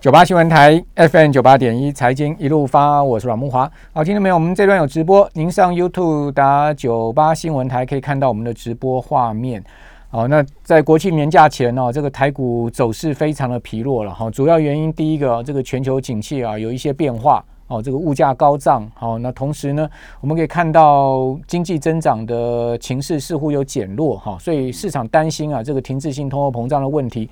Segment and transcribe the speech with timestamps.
[0.00, 3.70] 九八新闻台 FM 九八点一财经一路发，我是阮木华。
[3.92, 4.34] 好，听到没有？
[4.34, 9.62] 我们这段有直播，您上 YouTube 打九八新闻台可以看到我们的直播画面。
[10.08, 14.30] 好，那在国庆年假前呢，这个台股走势非常的疲弱了哈。
[14.30, 18.90] 主要原因第一个，这个全球景气啊有一些变化哦，这个物价高涨。
[18.94, 19.86] 好，那同时呢，
[20.22, 27.28] 我们可以看到经济增长的情势似乎有减弱哈，所以市场担心啊这个停滞性通货膨胀的问题。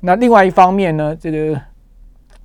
[0.00, 1.58] 那另外一方面呢，这个。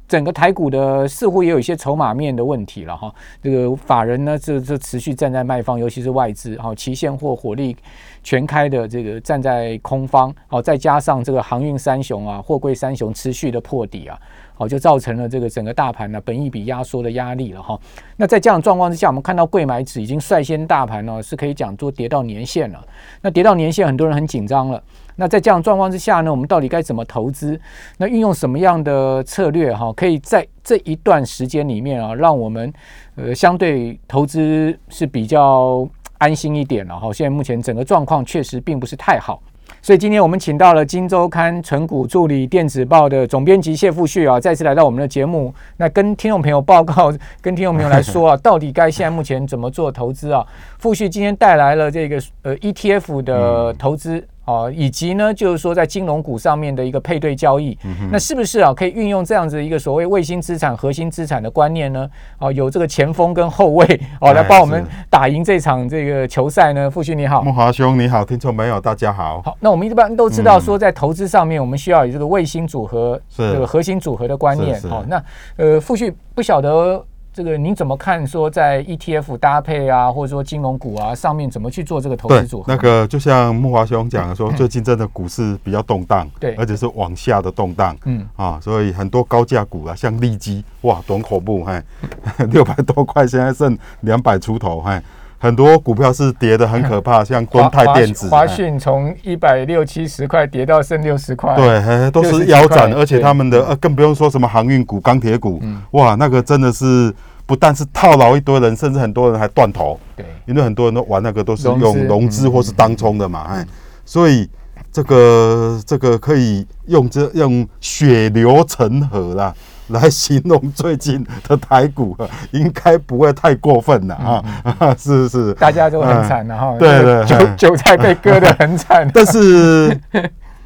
[0.07, 3.13] 整个台股的似乎也有一些筹码面的问题了哈，
[3.43, 7.75] 这个法人呢，这这持续站在卖方，尤其是外资，哈，期现货火力
[8.23, 14.17] 全开的这个站在空方，好，再加上这个航运三雄啊，货柜三雄持续的破底啊，
[14.53, 17.77] 好，就造成了这个整个大盘呢，本一笔压缩的压力了哈。
[18.15, 22.81] 那在这样状况之下，我们看到贵买指已经率先大盘呢，是可以讲做跌到年线了。
[23.21, 24.81] 那跌到年线，很多人很紧张了。
[25.19, 27.59] 那在这样状况之下呢，我们到底该怎么投资？
[27.97, 32.71] 那运用什么样的策略哈，可以在这一段时间里面啊，让我们
[33.15, 35.87] 呃相对投资是比较
[36.19, 37.11] 安心一点了哈。
[37.11, 39.41] 现在目前整个状况确实并不是太好，
[39.81, 50.45] 所以今天我们请到了《金周刊》纯股助理电子报的总编辑谢富旭啊，再次来到我们的节目，那跟听众朋友报告，跟听众朋友来说啊， 到底该现在目前怎么做投资啊？
[50.77, 54.23] 富旭今天带来了这个呃 ETF 的投资。
[54.47, 57.77] 哦，以及呢，就是说在金融股上面的一个配对交易，
[58.09, 62.09] 那是不是啊，可以运用这样子一个所谓卫星资产、核心资产的观念呢？
[62.39, 63.85] 哦，有这个前锋跟后卫
[64.21, 66.89] 哦，来帮我们打赢这场这个球赛呢？
[66.89, 69.41] 傅旭你好，木华兄你好，听众朋友大家好。
[69.41, 74.79] 好，那我们一般都知道说，在投资上面，我们需要有这个卫星组合、这个核心组合的观念。
[74.89, 75.21] 哦，那
[75.57, 77.05] 呃，傅旭不晓得。
[77.37, 78.25] 这个您怎么看？
[78.25, 82.73] 说在 ETF 搭配啊，或者说金融股啊上面怎么去做这个投资组合？
[82.73, 91.79] 那个就像木华兄讲的说，最近真的股市比较动荡，对，而且是往下的动荡，嗯啊，所以很多高价股啊，像利基，哇，多恐怖，嘿，
[92.49, 94.99] 六百多块，现在剩两百出头，嘿。
[95.39, 105.61] 很多股票是跌的很可怕， 像敦泰电子、华讯从一百六七十块跌到剩六十块，对，都是腰斩，而且他们的呃，更不用说什么航运股、钢铁股，
[105.91, 107.13] 哇，那个真的是
[107.45, 113.65] 不但是套牢一堆人，甚至很多人还断头，对，因为很多人都玩那个都是用融资或是当冲的嘛，哎，
[114.05, 114.49] 所以
[114.91, 119.53] 这个这个可以用这用血流成河啦。
[119.87, 122.17] 来形容最近的台股，
[122.51, 124.95] 应该不会太过分了啊！
[124.97, 126.77] 是是，大家都很惨然后。
[126.77, 129.09] 对对，韭韭菜被割得很惨。
[129.13, 129.99] 但是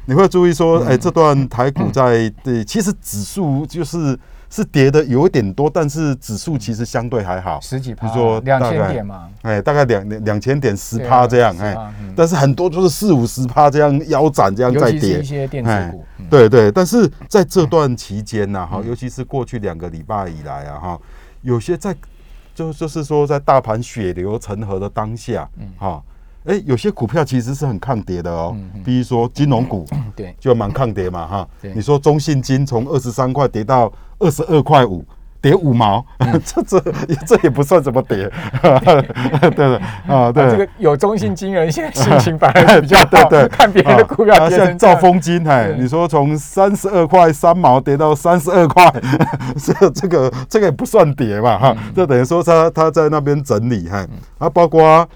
[0.04, 4.18] 你会注意说， 哎，这段台股在对，其实指数就是。
[4.54, 11.74] 是跌的有一点多，但是指数其实相对还好，十几趴，比如说两千点嘛，哎，大概两两两千点十趴这样，哎，
[12.14, 21.00] 但是很多就是四五十趴这样腰斩这样在跌，一些电子股，对对，但是在这段期间呢，哈，尤其是过去两个礼拜以来啊，哈，
[21.40, 21.96] 有些在
[22.54, 26.02] 就就是说在大盘血流成河的当下，嗯，哈。
[26.44, 28.52] 哎，有些股票其实是很抗跌的哦，
[28.84, 29.86] 比如说金融股，
[30.16, 31.48] 对，就蛮抗跌嘛哈。
[31.72, 35.04] 你说中信金从二十三块跌到二十二块五，
[35.40, 36.04] 跌五毛，
[36.44, 36.80] 这这
[37.26, 38.30] 这也不算怎么跌，
[38.62, 40.50] 对的啊，对。
[40.50, 40.68] 这个。
[40.78, 48.92] 有中信金人现在心情反而比较好，看别人的股票跌像兆丰金哎，你说从三十二块三毛跌到三十二块，
[49.58, 54.06] 这这个这个也不算跌嘛哈，就等于说他他在那边整理哈，
[54.38, 55.08] 啊，包括。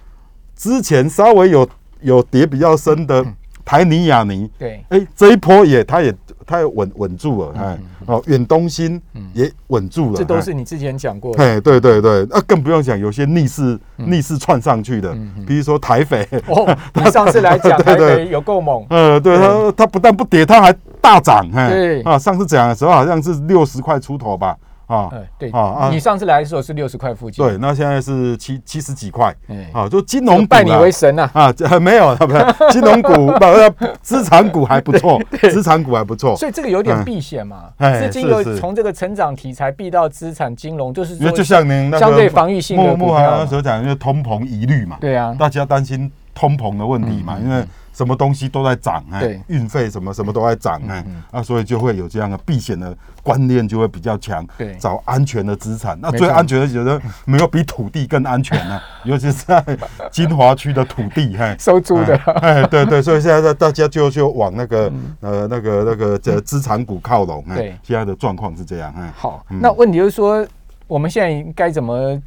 [0.59, 1.69] 之前稍微有
[2.01, 3.23] 有跌比较深的
[3.67, 6.15] 台尼亚尼，对，哎，这一波也，它也，
[6.47, 9.03] 它也稳稳住了，哎，哦，远东新
[9.35, 15.13] 也稳住了，这都是你之前讲过，哎，对对对，那更不用讲，有些逆势逆势窜上去的，
[15.45, 24.57] 比如说台匪，哦，你上次来讲 台匪有够猛，呃，对，它它不但不跌，它还大涨，哎，啊，上次讲的时候好像是六十块出头吧。
[24.87, 29.35] 啊，对啊，你上次来的时候是六十块附近，对，那现在是七七十几块，
[29.73, 35.21] 啊，就金融拜你为神呐，啊，没有，不是金融股， 不，资产股还不错，
[35.51, 37.65] 资产股还不错，所以这个有点避险嘛，
[38.01, 47.65] 资金有从这个成长题材避到资产金融，就是就像您相对防御性的股票那时候讲，因为通膨疑虑嘛，对啊，大家担心通膨的问题嘛，因为。
[47.97, 59.65] 什么东西都在涨，哎，运费什么什么都在涨，哎，啊，所以就会有这样的避险的观念就会比较强，对，找安全的资产，那最安全的觉得没有比土地更安全了， 尤其是在
[60.11, 70.47] 金华区的土地，嘿，收租的，哎，对对，所以现在大家就就往那个呃那个那个这资产股靠拢，对，现在的状况是这样，哎，好，那问题就是说
[70.87, 72.21] 我们现在该怎么？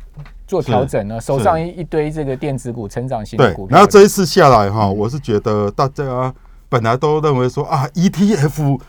[0.49, 3.75] 做调整呢，手上一一堆这个电子股、成长型的股票。
[3.75, 6.33] 然后这一次下来哈，我是觉得大家
[6.67, 8.79] 本来都认为说啊，ETF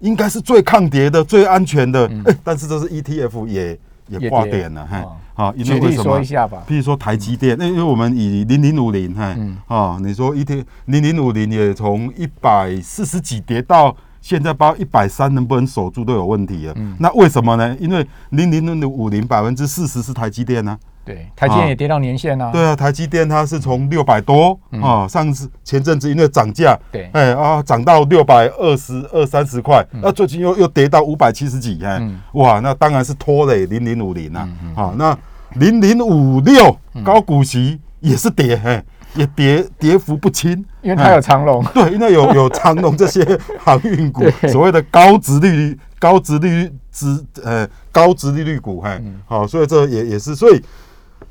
[0.00, 2.10] 应该是最抗跌的、最安全的。
[2.26, 3.78] 哎，但是这是 ETF 也
[4.08, 5.04] 也挂点了，哈。
[5.34, 6.20] 好，因为为什么？
[6.66, 9.36] 譬如说台积电，那因为我们以零零五零，哈，
[9.68, 16.74] 啊，你说一天零零五零也从一百四十几跌到现在包一百三，能不能守住都有问题了。
[16.98, 17.76] 那为什么呢？
[17.78, 20.76] 因为零零五零百分之四十是台积电呢。
[21.04, 22.50] 对，台积电也跌到年线啊。
[22.50, 32.00] 对啊，台积电它是从六百多啊，上次前阵子因为涨价，对，哎啊，涨到六百二十二三十块，那最近又又跌到五百七十几，哎，
[32.32, 34.48] 哇，那当然是拖累零零五零啊。
[34.74, 35.16] 啊，那
[35.56, 36.74] 零零五六
[37.04, 38.82] 高股息也是跌，哎，
[39.14, 43.22] 也跌跌幅不轻，因为它有长龙，对，因为有 有长龙这些
[43.58, 50.62] 航运股，所谓的高值利率、高值利率、值呃高值利率股，哎，好，所以这也也是所以。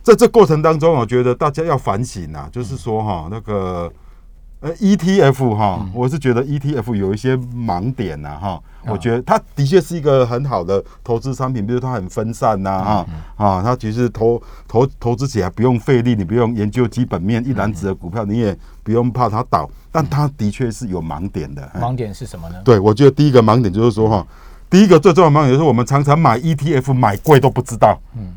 [0.03, 3.89] 在这过程当中，我觉得大家要反省啊，就是说哈，那个
[4.59, 13.07] 呃 ETF 哈，我是觉得 ETF 有一些盲点呐哈，我觉得它的确是一个很好的投资商品，比如它很分散呐哈
[13.37, 21.71] 啊，它其实投投投资起来不用费力，你不用研究基本面，一篮子的股票你也不用怕它倒，但它的确是有盲点的。
[21.79, 22.55] 盲点是什么呢？
[22.65, 24.27] 对，我觉得第一个盲点就是说哈，
[24.69, 27.97] 第一个最重要的盲点就是我们常常买 ETF 买贵都不知道。
[28.17, 28.33] 嗯。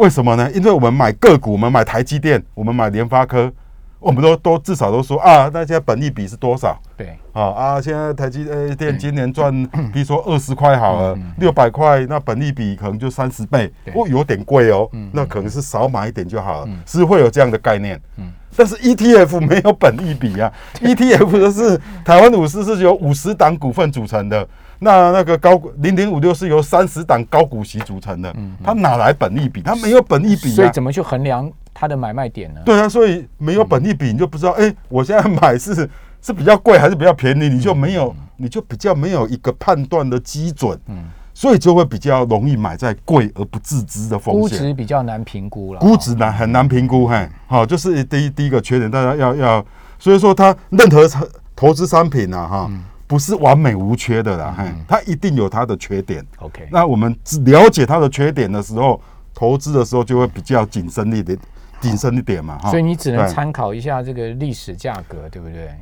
[0.00, 0.50] 为什么呢？
[0.52, 3.52] 因为我们买个股，我们买台积电，我们买联发科，
[3.98, 6.74] 我们都都至少都说啊，那现在本利比是多少？
[6.96, 9.52] 对，啊啊，现在台积电今年赚，
[9.92, 18.00] 比如说二十块好了，六百块，那本利比可能就三十倍，哦，有点贵哦，那可能是少买一点就好了，是会有这样的概念。
[18.16, 20.50] 嗯，但是 ETF 没有本利比啊，
[20.80, 24.48] ETF 的是台湾股市是由五十档股份组成的。
[24.82, 29.60] 那那个高零零五六是由三十档高股息组成的，嗯，它哪来本利比？
[29.60, 32.62] 它没有本利比，所以怎么去衡量它的买卖点呢？
[32.64, 35.88] 对啊，所以没有本利比，你就不知道，哎，我现在买是
[36.22, 41.04] 是比较贵还是比较便宜，你就没有，你就比较没有一个判断的基准，嗯，
[41.34, 49.66] 所以就会比较容易买在贵而不自知的风险，估值比较难评估了，估值难很难评估，嘿，好，就是第一第一个缺点，大家要要，
[49.98, 51.06] 所以说它任何
[51.54, 52.70] 投资商品啊，哈。
[53.10, 56.24] 不是完美无缺的啦，哈，它一定有它的缺点。
[56.38, 57.12] OK，那我们
[57.44, 59.02] 了解它的缺点的时候，
[59.34, 61.36] 投资的时候就会比较谨慎一点，
[61.80, 62.70] 谨慎一点嘛，哈。
[62.70, 65.74] 所以你只能参考一下这个历史价格，对不对？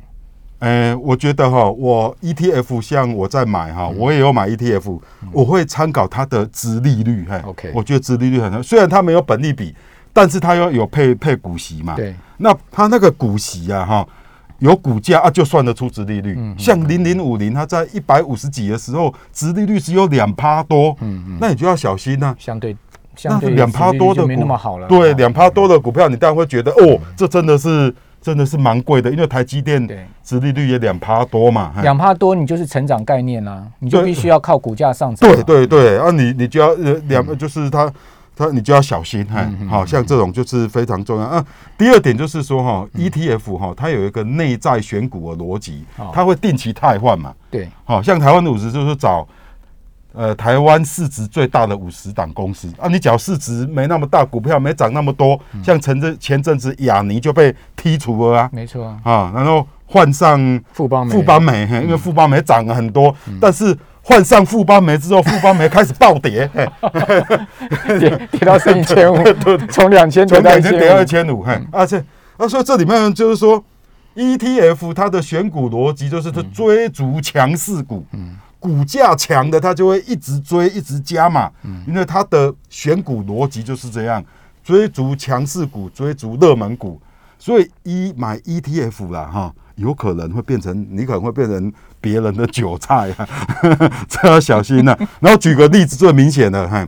[0.57, 4.99] 呃，我觉得哈，我 ETF 像我在买哈，我也有买 ETF，
[5.31, 7.39] 我会参考它的殖利率，嘿。
[7.45, 9.75] OK，我觉得殖利率很高，虽然它没有本利比，
[10.11, 11.95] 但是它要有配配股息嘛。
[11.95, 14.07] 对，那它那个股息啊，哈。
[14.59, 16.37] 有股价啊，就算得出值利率。
[16.57, 20.95] 像零零五零，它在一百五十几的时候，值利率只有两趴多。
[21.01, 22.35] 嗯嗯，那你就要小心呐。
[22.37, 22.75] 相对，
[23.15, 24.87] 相对两趴多的没那么好了。
[24.87, 29.87] 对，两趴多的股票，你当然会觉得哦，这真的是真的是蛮贵的，因为台积电
[30.23, 31.73] 殖利率也两趴多嘛。
[31.81, 35.29] 两趴多，你就是成长概念啦，你就必须要靠股价上涨。
[35.29, 37.91] 对对对，啊，你你就要呃两，就是它。
[38.39, 41.45] 他你就要小心，哈，好像这种就是非常重要啊。
[41.77, 45.83] 第二点就是说，哈，ETF 哈，它有一个内在选股的逻辑，
[46.13, 47.33] 它会定期汰换嘛。
[47.51, 49.27] 对，好像台湾的五十就是找
[50.13, 52.87] 呃台湾市值最大的五十档公司啊。
[52.87, 58.49] 你只要市值没那么大，股票没涨那么多，像前阵前阵子亚尼就被剔除了啊。
[58.53, 60.39] 没错啊，然后换上
[60.71, 63.77] 富邦富邦美，因为富邦美涨了很多，但是。
[64.09, 66.49] 换上富邦煤之后，富邦煤开始暴跌，
[67.99, 69.17] 跌跌到剩 一千五，
[69.69, 72.03] 从两千从两千跌到一千五，嘿，而且，
[72.35, 73.63] 啊，所以这里面就是说
[74.15, 84.25] ，ETF 它的选股逻辑就是它追逐强势股，嗯，股价强的它就会一直追，一直加嘛，嗯，因为它的选股逻辑就是这样，
[84.63, 86.99] 追逐强势股，追逐热门股，
[87.37, 89.53] 所以一买 ETF 啦，哈。
[89.79, 93.27] 有可能会变成，你可能会变成别人的韭菜啊，
[94.07, 94.97] 这要小心呐。
[95.19, 96.87] 然后举个例子，最明显的，哈，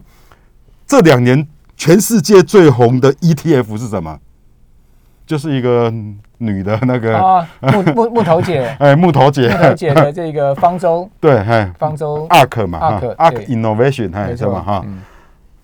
[0.87, 4.19] 这两年全世界最红的 ETF 是什么？
[5.25, 5.93] 就是一个
[6.39, 14.85] 女的那个啊，木木 木头姐，哎，木头姐，木头姐的 这个方舟，对，哈，方舟，ARK 嘛，ARK Innovation，哈，是嘛，哈。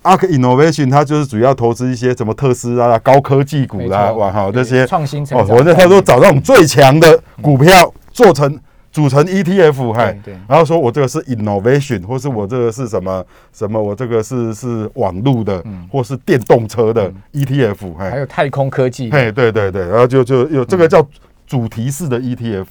[0.04, 4.88] Ark Innovation 它就是主要投资一些什么特斯拉、高科技股啦，哇哈这些。
[4.88, 5.58] 创新成长。
[5.58, 8.58] 我那他说找那种最强的股票做成
[8.98, 13.24] 组成 ETF，嗨，然后说我这个是 Innovation，或是我这个是什么
[13.54, 21.08] 什么，我这个是是网路的，或是电动车的 ETF，还有太空科技，嘿，对对对，然后就就有这个叫
[21.46, 22.66] 主题式的 ETF，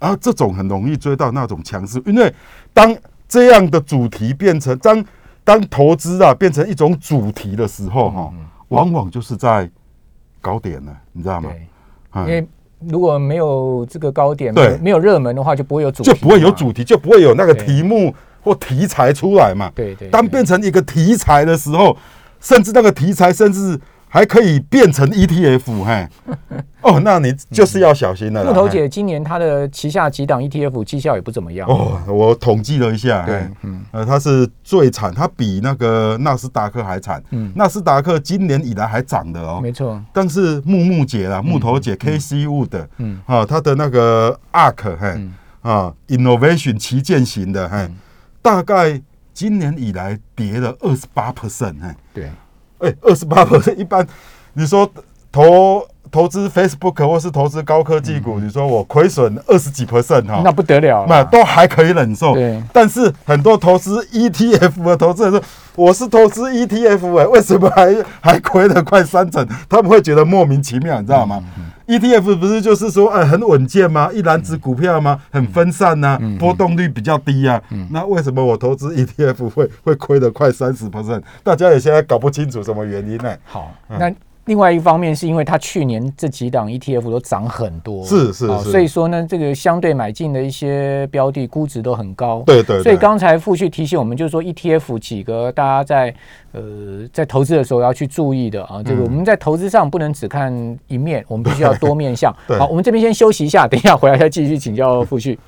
[0.00, 2.32] 然后这种很容易追到那种强势，因为
[2.72, 2.96] 当
[3.28, 5.04] 这样的主题变成当。
[5.44, 8.32] 当投资啊变成一种主题的时候，哈，
[8.68, 9.70] 往往就是在
[10.42, 11.50] 高点了，你知道吗？
[12.16, 12.46] 因为
[12.86, 19.70] 如果没有这个高点，对没有热门的话，就不会有主题，就不会有主题，就不会有那个题目或题材出来嘛。
[19.74, 20.08] 对对。
[20.08, 21.96] 当变成一个题材的时候，
[22.40, 23.78] 甚至那个题材，甚至。
[24.08, 26.08] 还可以变成 ETF，嘿，
[26.80, 28.44] 哦，那你就是要小心了。
[28.44, 31.68] 木头姐今年她的旗下几档 ETF 绩效也不怎么样。
[31.68, 32.00] 哦。
[32.06, 37.22] 我统计了一下，对，嗯，呃，它是最惨，它比那个纳斯达克还惨。
[37.30, 40.02] 嗯，纳斯达克今年以来还涨的哦，没错。
[40.12, 45.20] 但是木木姐啦，木头姐 KC Wood，嗯，啊，它的那个 ARK，嘿，
[45.60, 47.88] 啊，Innovation 旗舰型的，嘿，
[48.40, 49.00] 大概
[49.34, 52.30] 今年以来跌了二十八 percent，嘿，对。
[52.78, 54.06] 哎，二十八 percent，一般
[54.54, 54.90] 你说
[55.30, 62.32] 投投资 Facebook 或是投资高科技股，你说我亏损二十几 percent 哈，那不得了，那都还可以忍受。
[62.34, 65.42] 对，但是很多投资 ETF 的投资人说，
[65.76, 69.46] 我是投资 ETF 哎，为什么还还亏了快三成？
[69.68, 71.44] 他们会觉得莫名其妙，你知道吗
[71.88, 74.10] ？ETF 不是就是说，哎，很稳健吗？
[74.12, 75.20] 一篮子股票吗？
[75.30, 77.60] 很分散呐，波动率比较低啊。
[77.90, 81.22] 那为什么我投资 ETF 会会亏得快三十 percent？
[81.42, 83.34] 大家也现在搞不清楚什么原因呢？
[83.44, 84.12] 好，那。
[84.48, 92.42] 另外一方面是因为它去年这几档 ETF 都涨很多，是是，所以说呢，这个相对买进的一些标的估值都很高。
[92.46, 92.82] 对对。
[92.82, 96.14] 所以刚才傅旭提醒我们，就是说 ETF 几个大家在
[96.52, 100.50] 呃在投资的时候要去注意的啊，这个我们在投资上不能只看
[100.86, 102.34] 一面，我们必须要多面向。
[102.58, 105.38] 好，我们这边先休息一下，等一下回来再继续请教傅旭。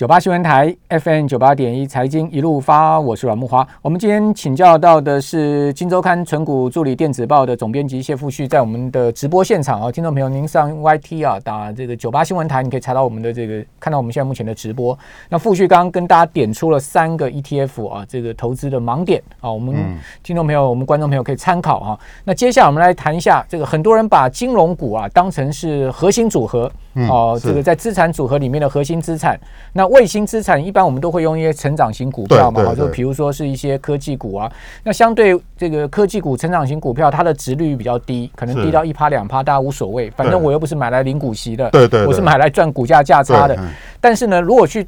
[0.00, 3.68] 九八新闻台 FM 九八点一财经一路发，我是阮木华。
[3.82, 14.98] 我们今天请教到的是《金周刊》纯股助理电子报的总编辑谢富旭，在我们的直播现场啊，听众朋友，您上 YT 啊，打这个九八新闻台，你可以查到我们的这个，看到我们现在目前的直播。
[15.28, 19.76] 那富旭刚刚跟大家点出了三个 ETF 啊，这个投资的盲点啊，我们
[20.22, 22.00] 听众朋友，我们观众朋友可以参考啊。
[22.24, 26.72] 那接下来我们来谈一下，这个很多人把金融股啊当成是核心组合。
[27.08, 29.38] 哦，这个在资产组合里面的核心资产，
[29.72, 34.50] 那卫星资产一般我们都会用一些成长型股票嘛，就比如说是一些科技股啊。
[34.82, 43.56] 那相对这个科技股成长型股票，它的值率比较低，可能低到一趴两趴，大家无所谓，反正我又不是买来领股息的，对对，我是买来赚股价价差的。
[44.00, 44.86] 但是呢，如果去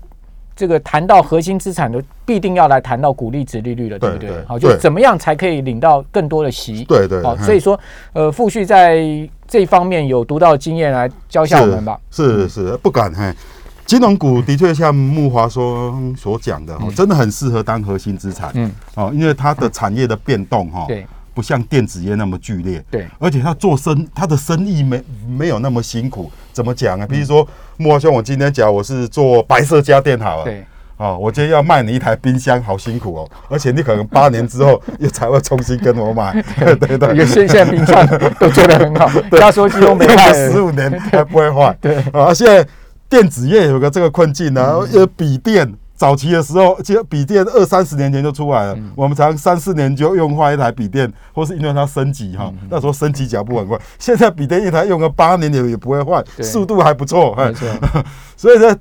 [0.54, 4.30] 这个谈到核心资产的，必定要来谈到股利值利率了，对不对？
[4.46, 6.84] 好，就怎么样才可以领到更多的息？
[6.84, 7.22] 对对。
[7.22, 7.78] 好，所以说，
[8.12, 9.02] 呃，傅旭在
[9.48, 11.98] 这方面有独到经验来教下我们吧。
[12.10, 13.32] 是是，不敢嘿。
[13.84, 18.50] 金融股的确像木华说所讲的，真的很适合当核心资产。
[18.54, 18.70] 嗯。
[18.94, 22.84] 哦，因为它的产业的变动哈，对，不像电子业那么剧烈。
[22.90, 23.06] 对。
[23.18, 26.30] 而且他做生，他的生意没没有那么辛苦。
[26.52, 27.06] 怎么讲啊？
[27.06, 27.46] 比如说。
[27.78, 30.44] 莫兄，我今天讲我是做白色家电好了。
[30.44, 30.64] 对，
[30.96, 33.28] 啊，我今天要卖你一台冰箱，好辛苦哦。
[33.48, 36.32] 而且你可能八年之后 又才会重新跟我买。
[36.60, 38.06] 对 对，有现在冰箱
[38.38, 39.10] 都做得很好，
[39.40, 41.76] 压缩机都没坏，十五年还不会坏。
[41.80, 42.64] 对，啊，现在
[43.08, 45.74] 电子业有个这个困境呢，有笔电。
[46.02, 53.80] 早期的时候，其实笔电二三十年前就出来了，我们常三四年就用坏一台笔电，或是因为它升级哈，那时候升级脚步很快。
[54.00, 57.36] 现在笔电一台用个八年也也不会坏，速度还不错。
[57.36, 57.68] 没错，
[58.36, 58.76] 所以呢，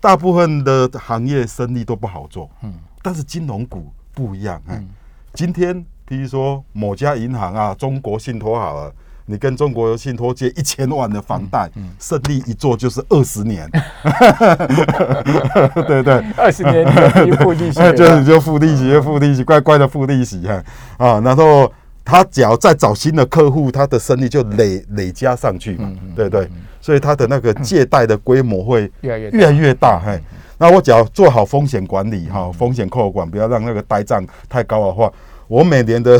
[0.00, 2.48] 大部分的行业生意都不好做。
[2.62, 4.58] 嗯，但是金融股不一样。
[4.68, 4.88] 嗯，
[5.34, 8.90] 今天比如说某家银行啊，中国信托好了。
[9.32, 11.66] 你跟中国信托借一千万的房贷，
[11.98, 13.66] 胜利一做就是二十年，
[15.88, 16.84] 对对，二十年
[17.26, 20.62] 就付利息， 就你就付利息，就付利息，乖乖的付利息哈。
[20.98, 21.72] 啊，然后
[22.04, 26.46] 他只要再找新的客户，他的生意就累累加上去嘛，对对，
[26.78, 30.20] 所以他的那个借贷的规模会越来越越来越大，嘿，
[30.58, 35.10] 那我只要做好风险管理哈，风险控管，不要让那个呆账太高的话。
[35.52, 36.18] 我每年的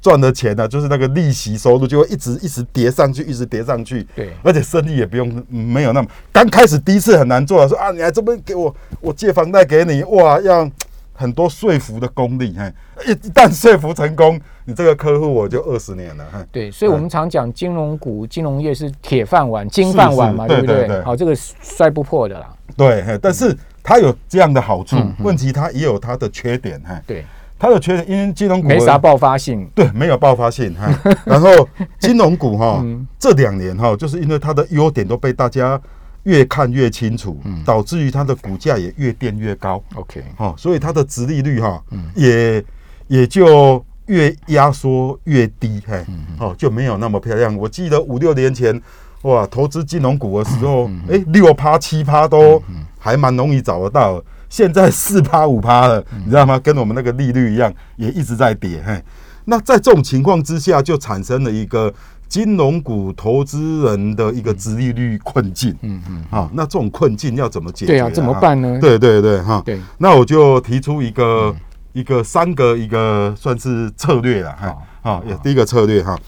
[0.00, 4.02] 赚的钱呢， 就是那个利息收入就会一直一直叠上去，一直叠上去。
[4.16, 10.66] 对，而且生意也不用没有那么刚开始第一次很难做，说啊，你还这么给我，我借房贷给你，哇，要
[11.12, 12.56] 很多说服的功力。
[12.56, 12.72] 嘿，
[13.06, 16.24] 一旦说服成功，你这个客户我就二十年了。
[16.50, 21.02] 对，所以我们常讲金融股、金融业是铁饭碗、金饭碗嘛，对不对？
[21.02, 22.48] 好，这个摔不破的啦。
[22.78, 26.80] 对，但是它有这样的好处，问题它也有它的缺点。
[26.80, 27.26] 哈，对。
[27.60, 30.88] 它的缺点，因为金融股没啥爆发性，对，没有爆发性哈。
[31.26, 32.82] 然后金融股哈，
[33.18, 35.78] 这两年哈，就是因为它的优点都被大家
[36.22, 39.82] 越看越清楚，导致于它的股价也越垫越高。
[39.94, 41.82] OK，好，所以它的殖利率哈，
[42.14, 42.64] 也
[43.08, 46.02] 也就越压缩越低，嘿，
[46.38, 47.54] 哦，就没有那么漂亮。
[47.54, 48.80] 我记得五六年前，
[49.22, 52.62] 哇，投资金融股的时候，哎，六趴七趴都
[52.98, 54.22] 还蛮容易找得到。
[54.50, 56.58] 现在四趴五趴了，你知道吗？
[56.58, 58.82] 跟我们那个利率一样，也一直在跌。
[58.84, 59.02] 嘿，
[59.44, 61.94] 那在这种情况之下，就产生了一个
[62.28, 65.74] 金融股投资人的一个殖利率困境。
[65.82, 67.92] 嗯嗯，啊，那这种困境要怎么解决？
[67.92, 68.78] 对啊，怎么办呢？
[68.80, 71.54] 对对对，哈，对，那我就提出一个
[71.92, 76.18] 一个三个一个算是策略了，哈，好，也第一个策略哈，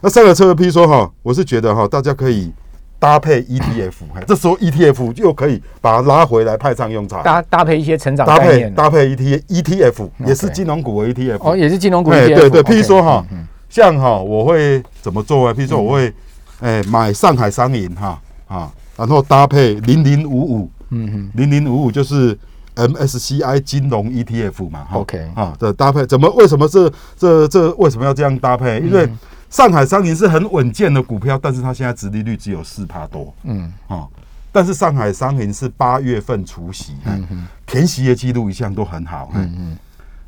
[0.00, 2.50] 那三个策略，譬如说哈，我是觉得哈，大家可以。
[2.98, 3.92] 搭配 ETF，
[4.26, 7.22] 这时候 ETF 就可以把它拉回来派上用场。
[7.22, 12.10] 搭搭配一些成长搭配搭配 ET ETF 也是金融股 ETF 哦，也是金融股。
[12.10, 13.24] 哎，对对，譬如说哈，
[13.68, 15.52] 像哈，我会怎么做啊？
[15.54, 16.12] 譬如说我会
[16.60, 22.36] 哎买上海商银哈啊，然后搭配零零五五，嗯哼，零零五五就是
[22.76, 24.86] MSCI 金融 ETF 嘛。
[24.92, 26.30] OK 啊的搭配怎么？
[26.36, 28.78] 为什么这这这为什么要这样搭配？
[28.80, 29.08] 因为
[29.56, 34.06] 上海商银是很稳健的股票，但是它现在殖利率只有四趴多，嗯，哦，
[34.52, 39.78] 但是上海商银是八月份除息，嗯嗯，填息的记录一向都很好，嗯嗯，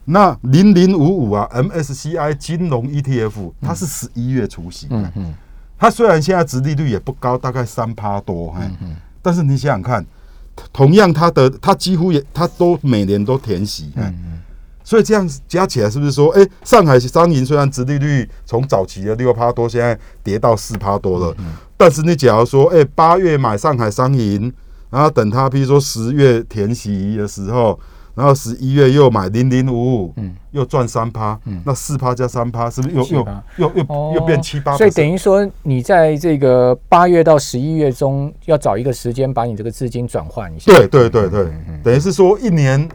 [0.06, 5.34] 那零零五五啊，MSCI 金融 ETF，它是十一月除息，嗯嗯，
[5.76, 10.06] 它虽然现在殖利率也不高，大概三趴多，嗯嗯，但是你想想看，
[10.72, 14.37] 同样它的它几乎也它都每年都填息，嗯嗯。
[14.88, 21.36] 所以这样加起来是不是说，哎，上海商银虽然殖利率从早期的六趴多，现在跌到四趴多了，
[21.76, 24.50] 但是你假如说，哎，八月买上海商银，
[24.88, 27.78] 然后等它，比如说十月填息的时候，
[28.14, 33.28] 然后十一月又买零零五五，嗯，又赚三趴，嗯，那四趴加三趴，是不是又又
[33.58, 34.74] 又又又变七八？
[34.74, 40.72] 所以等于说，你在这个八月到十一月中，要找一个时间把你这个资金转换一下。
[40.72, 41.52] 对对对对，
[41.84, 42.88] 等于是说一年。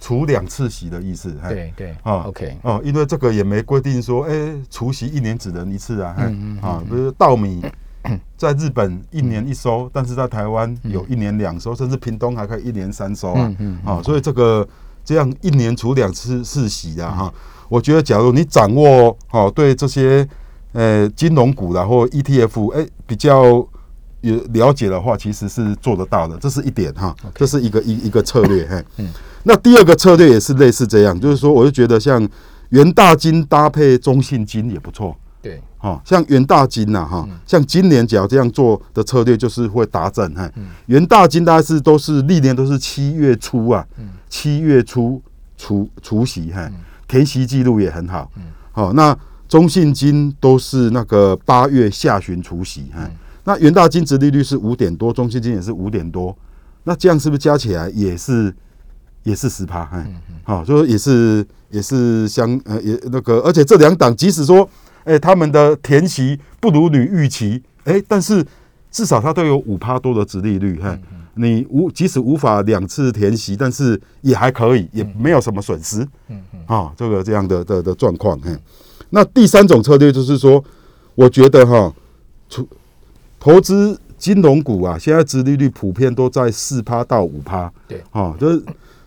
[0.00, 2.56] 除两次息的意思，对对啊，OK。
[2.62, 7.62] 哦，因为这个也没规定说，哎，除息一年只能一次啊，嗯嗯啊，比如稻米
[8.36, 14.66] 在日本一年一收，但是在台湾有一年两收，甚至屏东还可以一年三收啊，嗯啊，所以这个
[15.04, 17.32] 这样一年除两次次息的哈，
[17.68, 20.28] 我觉得假如你掌握好对这些
[20.72, 23.66] 呃金融股然后 ETF 哎比较
[24.26, 29.08] 有了解的话，其实是做得到的，这是一点哈，这是一个一一个策略，嘿，嗯。
[29.44, 32.28] 那第二个策略也是类似这样，就是说，我就觉得像
[32.70, 35.16] 元大金搭配中信金也不错。
[35.40, 40.34] 对，哈，像元大金呐，哈，像今年只要这样做的策略，就是会打整。
[40.34, 40.50] 哈，
[40.86, 43.86] 元大金大概是都是历年都是七月初啊，
[44.28, 45.22] 七月初
[45.56, 46.68] 除除夕，哈，
[47.06, 48.28] 填息记录也很好。
[48.36, 48.42] 嗯。
[48.72, 53.08] 好，那中信金都是那个八月下旬除夕，哈，
[53.46, 56.36] 那元大金值利率是五点多，中信金也是五点多，
[56.84, 58.54] 那这样是不是加起来也是？
[59.22, 60.08] 也是十趴，哎，
[60.44, 64.70] 好，就说也是也是相呃也那个，而且这两档即使说，
[65.02, 68.46] 哎，他们的填息不如你预期，哎，但是
[68.88, 70.96] 至少它都有五趴多的值利率，哈，
[71.34, 78.56] 你无即使无法两次填息，但是也还可以，也没有什么损失，嗯嗯，啊，这个这样的的的状况，哈，
[79.10, 80.62] 那第三种策略就是说，
[81.16, 81.92] 我觉得哈，
[82.48, 82.64] 出
[83.46, 88.60] 投资金融股啊，现在殖利率普遍都在四趴到五趴，对，啊，就是。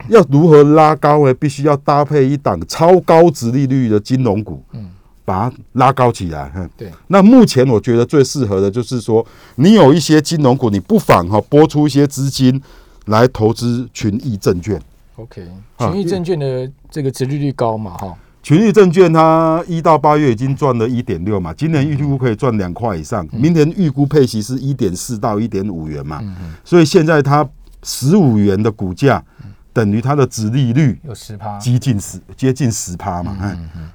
[0.08, 1.34] 要如何拉高呢？
[1.34, 4.90] 必须要搭配一档超高殖利率的金融股，嗯，
[5.26, 6.50] 把它拉高起来。
[6.78, 6.90] 对。
[7.08, 9.24] 那目前我觉得最适合的就是说，
[9.56, 12.60] 你有一些金融股，你不妨哈拨出一些资金
[13.08, 14.82] 来投资群益证券。
[15.18, 15.46] OK，
[15.80, 17.98] 群益证券的这个殖利率高嘛？
[17.98, 26.22] 哈，群益证券它一到八月已经赚了一点六嘛，今年预估可以赚两块以上，明年预估配息是一点四到一点五元嘛，
[26.64, 27.48] 所以现在它
[27.84, 29.24] 十五元的股价。
[29.72, 33.38] 等于它的值利率有十趴，接近十接近十趴嘛，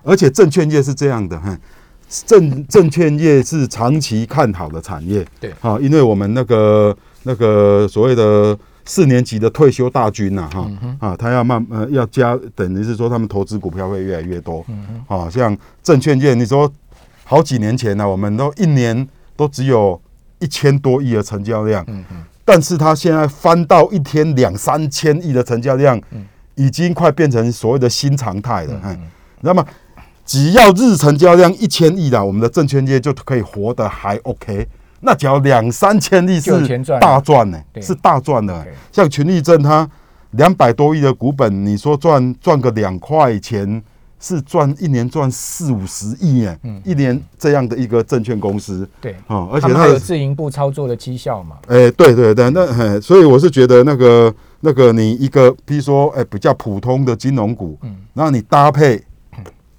[0.05, 1.59] 而且证券业是这样的，哈，
[2.09, 16.71] 证证券业是长期看好的产业，对，哈，因为我们那个那个所谓的四年级的退休大军呐，哈，啊，他要慢呃要加，等于是说他们投资股票会越来越多，嗯像证券业，你说
[17.25, 20.01] 好几年前呢，我们都一年都只有
[20.39, 22.25] 一千多亿的成交量，嗯嗯。
[22.45, 25.99] 但是他现在翻到一天两三千亿的成交量，
[26.57, 28.81] 已经快变成所谓的新常态了。
[28.85, 29.01] 嗯，
[29.41, 29.67] 那么
[30.27, 34.69] 只要日成交量一千亿了，我们的证券业就可以活得还 OK。
[35.05, 36.51] 那只要两三千亿是
[37.01, 38.67] 大赚呢，是大赚的。
[38.91, 39.89] 像群力证它
[40.33, 43.83] 两百多亿的股本，你说赚赚个两块钱。
[44.21, 59.05] 是赚一年赚四五十亿耶，一年这样的一个证券公司，对，哦，而且它有自营部操作的绩效嘛，哎，对对对，那所以我是觉得那个那个你一个，比如说哎比较普通的金融股，嗯，然后你搭配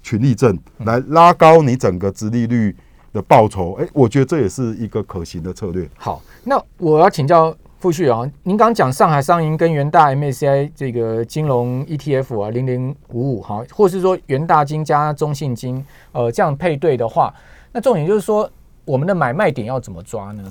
[0.00, 2.76] 群力证来拉高你整个殖利率
[3.16, 5.88] 的报酬，哎，我觉得这也是一个可行的策略。
[5.96, 17.32] 好，那我要请教傅旭啊，您刚讲上海商银跟元大 MACI 这个金融 ETF 啊，零零五五哈，或是说元大金加中信金，呃，这样配对的话，
[17.72, 18.48] 那重点就是说，
[18.84, 20.44] 我们的买卖点要怎么抓呢？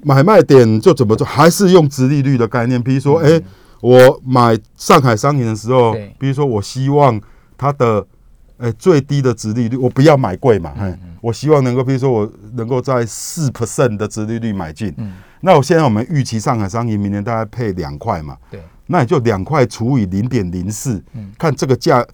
[0.00, 2.80] 买卖点就怎么做，还是用直利率的概念。
[2.80, 3.40] 比如说，哎，
[3.80, 7.18] 我买上海商银的时候，比如说我希望
[7.56, 8.06] 它的。
[8.58, 22.04] 哎，最低的值利率，我不要买贵嘛，嗯，我希望能够，比如说我能够在四 percent 的值利率买进，嗯，那我现在我们预期上海商银明年大概配两块嘛，对，那也就两块除以零点零四，嗯，看这个价，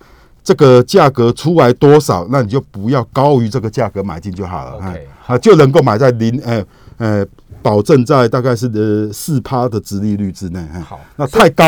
[0.42, 6.64] 这个价格出来多少，那你就不要高于这个价格买进就好了，哎，啊，就能够买在零，呃
[6.98, 7.26] 呃，
[7.62, 11.64] 保证在大概是呃四趴的值利率之内，好，那太高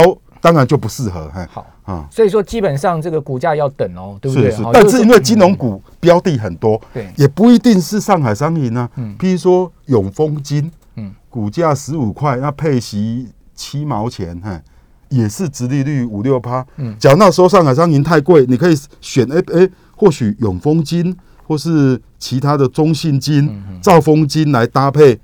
[0.47, 1.67] 当然就不适合，好。
[1.83, 4.49] 啊，所以说基本上这个股价要等哦，对不对？
[4.49, 4.63] 是是。
[4.73, 8.89] 但是因为金融股标的很多，对，也不一定是上海商银啊。
[8.95, 9.17] 嗯。
[9.19, 14.61] 譬如说永丰金，嗯，股价十五块，那配息七毛钱，哈，
[15.09, 16.65] 也是直利率五六趴。
[16.77, 16.95] 嗯。
[16.97, 25.19] 假如那时候上海商银太贵，你可以选哎哎，或许永丰金或是其他的中信金、兆丰金来搭配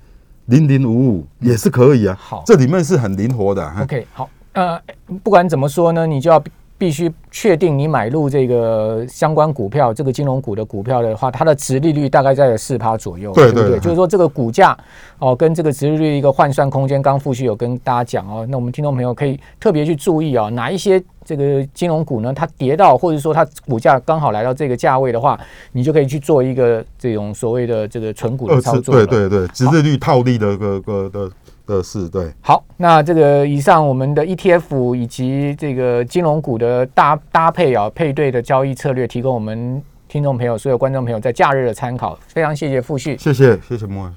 [0.46, 2.16] 零零五五也是可以啊。
[2.20, 3.68] 好，这里面是很灵活的。
[3.80, 4.28] OK，好。
[4.52, 4.80] 呃，
[5.22, 6.42] 不管怎么说呢，你就要
[6.76, 13.78] 必须确定你买入这个相关股票，这个金融股的股票的话，它的值利率大概在四趴左右，对不对？
[13.78, 14.76] 就是说这个股价
[15.18, 25.38] 哦，跟这个值利率一个换算空间，刚复旭有跟大家讲哦，那我们听众朋友可以特别去注意哦，哪一些这个金融股呢，它跌到或者说它股价刚好来到这个价位的话，
[25.70, 31.30] 你就可以去做一个这种所谓的这个纯股的操作，对对对，值利率套利的个个的。
[31.66, 42.18] 的是对，好，那这个以上我们的 ETF 以及这个金融股的搭搭配啊，配对的交易策略，提供我们听众朋友、所有观众朋友在假日的参考。
[42.26, 44.12] 非常谢谢傅旭，谢谢谢谢莫。